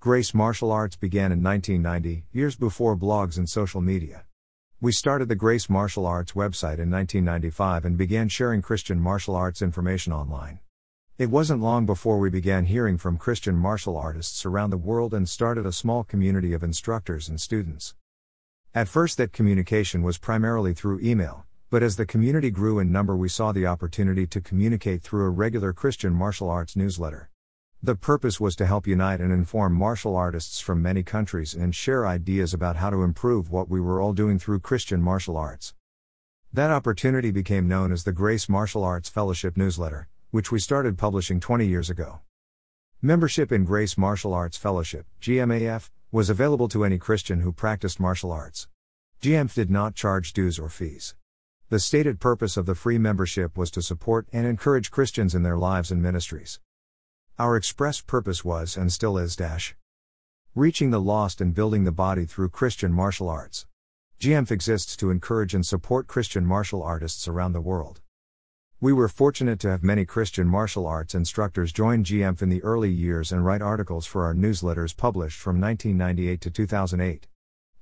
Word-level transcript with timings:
Grace 0.00 0.32
Martial 0.32 0.70
Arts 0.70 0.94
began 0.94 1.32
in 1.32 1.42
1990, 1.42 2.24
years 2.30 2.54
before 2.54 2.96
blogs 2.96 3.36
and 3.36 3.48
social 3.48 3.80
media. 3.80 4.22
We 4.80 4.92
started 4.92 5.28
the 5.28 5.34
Grace 5.34 5.68
Martial 5.68 6.06
Arts 6.06 6.34
website 6.34 6.78
in 6.78 6.88
1995 6.88 7.84
and 7.84 7.98
began 7.98 8.28
sharing 8.28 8.62
Christian 8.62 9.00
martial 9.00 9.34
arts 9.34 9.60
information 9.60 10.12
online. 10.12 10.60
It 11.18 11.30
wasn't 11.30 11.62
long 11.62 11.84
before 11.84 12.20
we 12.20 12.30
began 12.30 12.66
hearing 12.66 12.96
from 12.96 13.18
Christian 13.18 13.56
martial 13.56 13.96
artists 13.96 14.46
around 14.46 14.70
the 14.70 14.76
world 14.76 15.12
and 15.12 15.28
started 15.28 15.66
a 15.66 15.72
small 15.72 16.04
community 16.04 16.52
of 16.52 16.62
instructors 16.62 17.28
and 17.28 17.40
students. 17.40 17.96
At 18.72 18.86
first, 18.86 19.18
that 19.18 19.32
communication 19.32 20.04
was 20.04 20.16
primarily 20.16 20.74
through 20.74 21.00
email, 21.00 21.44
but 21.70 21.82
as 21.82 21.96
the 21.96 22.06
community 22.06 22.52
grew 22.52 22.78
in 22.78 22.92
number, 22.92 23.16
we 23.16 23.28
saw 23.28 23.50
the 23.50 23.66
opportunity 23.66 24.28
to 24.28 24.40
communicate 24.40 25.02
through 25.02 25.24
a 25.24 25.30
regular 25.30 25.72
Christian 25.72 26.12
martial 26.12 26.48
arts 26.48 26.76
newsletter. 26.76 27.30
The 27.80 27.94
purpose 27.94 28.40
was 28.40 28.56
to 28.56 28.66
help 28.66 28.88
unite 28.88 29.20
and 29.20 29.32
inform 29.32 29.72
martial 29.72 30.16
artists 30.16 30.58
from 30.58 30.82
many 30.82 31.04
countries 31.04 31.54
and 31.54 31.72
share 31.72 32.08
ideas 32.08 32.52
about 32.52 32.74
how 32.74 32.90
to 32.90 33.04
improve 33.04 33.52
what 33.52 33.68
we 33.68 33.80
were 33.80 34.00
all 34.00 34.12
doing 34.12 34.36
through 34.36 34.58
Christian 34.58 35.00
martial 35.00 35.36
arts. 35.36 35.74
That 36.52 36.72
opportunity 36.72 37.30
became 37.30 37.68
known 37.68 37.92
as 37.92 38.02
the 38.02 38.10
Grace 38.10 38.48
Martial 38.48 38.82
Arts 38.82 39.08
Fellowship 39.08 39.56
newsletter, 39.56 40.08
which 40.32 40.50
we 40.50 40.58
started 40.58 40.98
publishing 40.98 41.38
20 41.38 41.68
years 41.68 41.88
ago. 41.88 42.18
Membership 43.00 43.52
in 43.52 43.64
Grace 43.64 43.96
Martial 43.96 44.34
Arts 44.34 44.56
Fellowship, 44.56 45.06
GMAF, 45.20 45.90
was 46.10 46.28
available 46.28 46.66
to 46.66 46.84
any 46.84 46.98
Christian 46.98 47.42
who 47.42 47.52
practiced 47.52 48.00
martial 48.00 48.32
arts. 48.32 48.66
GMF 49.22 49.54
did 49.54 49.70
not 49.70 49.94
charge 49.94 50.32
dues 50.32 50.58
or 50.58 50.68
fees. 50.68 51.14
The 51.68 51.78
stated 51.78 52.18
purpose 52.18 52.56
of 52.56 52.66
the 52.66 52.74
free 52.74 52.98
membership 52.98 53.56
was 53.56 53.70
to 53.70 53.82
support 53.82 54.26
and 54.32 54.48
encourage 54.48 54.90
Christians 54.90 55.32
in 55.32 55.44
their 55.44 55.56
lives 55.56 55.92
and 55.92 56.02
ministries. 56.02 56.58
Our 57.38 57.54
express 57.54 58.00
purpose 58.00 58.44
was 58.44 58.76
and 58.76 58.92
still 58.92 59.16
is 59.16 59.36
dash 59.36 59.76
reaching 60.56 60.90
the 60.90 61.00
lost 61.00 61.40
and 61.40 61.54
building 61.54 61.84
the 61.84 61.92
body 61.92 62.24
through 62.24 62.48
Christian 62.48 62.92
martial 62.92 63.28
arts. 63.28 63.64
GMF 64.18 64.50
exists 64.50 64.96
to 64.96 65.10
encourage 65.10 65.54
and 65.54 65.64
support 65.64 66.08
Christian 66.08 66.44
martial 66.44 66.82
artists 66.82 67.28
around 67.28 67.52
the 67.52 67.60
world. 67.60 68.00
We 68.80 68.92
were 68.92 69.06
fortunate 69.06 69.60
to 69.60 69.70
have 69.70 69.84
many 69.84 70.04
Christian 70.04 70.48
martial 70.48 70.84
arts 70.84 71.14
instructors 71.14 71.72
join 71.72 72.02
GMF 72.02 72.42
in 72.42 72.48
the 72.48 72.62
early 72.64 72.90
years 72.90 73.30
and 73.30 73.46
write 73.46 73.62
articles 73.62 74.04
for 74.04 74.24
our 74.24 74.34
newsletters 74.34 74.96
published 74.96 75.38
from 75.38 75.60
1998 75.60 76.40
to 76.40 76.50
2008. 76.50 77.28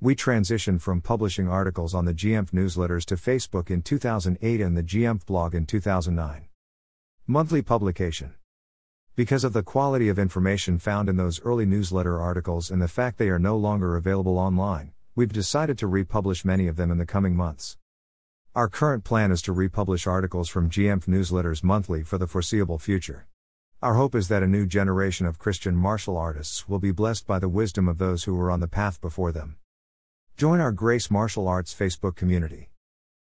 We 0.03 0.15
transitioned 0.15 0.83
from 0.83 1.01
publishing 1.01 1.49
articles 1.49 1.95
on 1.95 2.05
the 2.05 2.12
GMF 2.12 2.51
newsletters 2.51 3.07
to 3.07 3.15
Facebook 3.15 3.71
in 3.71 3.81
2008 3.81 4.61
and 4.61 4.77
the 4.77 4.83
GMF 4.83 5.25
blog 5.25 5.55
in 5.55 5.65
2009. 5.65 6.49
Monthly 7.27 7.62
publication. 7.62 8.34
Because 9.17 9.45
of 9.45 9.55
the 9.55 9.62
quality 9.62 10.11
of 10.11 10.19
information 10.19 10.78
found 10.78 11.09
in 11.09 11.17
those 11.17 11.41
early 11.41 11.64
newsletter 11.64 12.20
articles 12.20 12.70
and 12.70 12.83
the 12.83 12.86
fact 12.86 13.17
they 13.17 13.31
are 13.31 13.39
no 13.39 13.56
longer 13.56 13.97
available 13.97 14.39
online, 14.39 14.92
we've 15.14 15.33
decided 15.33 15.78
to 15.78 15.86
republish 15.86 16.45
many 16.45 16.67
of 16.67 16.77
them 16.77 16.91
in 16.91 16.98
the 16.98 17.06
coming 17.06 17.34
months. 17.34 17.78
Our 18.55 18.69
current 18.69 19.05
plan 19.05 19.33
is 19.33 19.41
to 19.42 19.55
republish 19.55 20.06
articles 20.06 20.50
from 20.50 20.69
GMF 20.69 21.06
newsletters 21.06 21.64
monthly 21.64 22.03
for 22.03 22.19
the 22.19 22.27
foreseeable 22.27 22.78
future. 22.78 23.27
Our 23.81 23.94
hope 23.94 24.14
is 24.14 24.28
that 24.28 24.42
a 24.42 24.47
new 24.47 24.67
generation 24.67 25.25
of 25.25 25.39
Christian 25.39 25.77
martial 25.77 26.19
artists 26.19 26.69
will 26.69 26.78
be 26.78 26.92
blessed 26.92 27.27
by 27.27 27.39
the 27.39 27.48
wisdom 27.48 27.89
of 27.89 27.97
those 27.97 28.25
who 28.25 28.34
were 28.34 28.50
on 28.50 28.61
the 28.61 28.69
path 28.69 29.00
before 29.00 29.33
them. 29.33 29.56
Join 30.37 30.61
our 30.61 30.72
Grace 30.72 31.11
Martial 31.11 31.48
Arts 31.48 31.75
Facebook 31.75 32.17
community. 32.17 32.69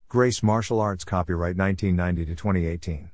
Grace 0.09 0.43
Martial 0.43 0.81
Arts 0.81 1.05
copyright 1.05 1.55
1990 1.55 2.25
to 2.25 2.35
2018. 2.35 3.11